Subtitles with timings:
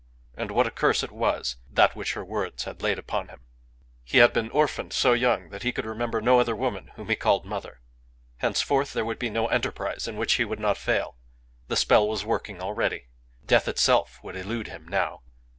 [0.33, 3.41] And what a curse it was that which her words had laid upon him!
[4.03, 7.15] He had been orphaned so young that he could remember no other woman whom he
[7.15, 7.81] called mother.
[8.37, 11.17] Henceforth there would be no enterprise in which he would not fail.
[11.67, 13.09] The spell was working already.
[13.45, 15.21] Death itself would elude him now.